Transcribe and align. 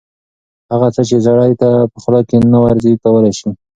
هغه 0.71 0.87
څه 0.95 1.01
چې 1.09 1.17
سړي 1.25 1.53
ته 1.61 1.69
په 1.91 1.97
خوله 2.03 2.21
نه 2.53 2.59
ورځي 2.63 2.93
کولی 3.03 3.31
شي 3.39 3.49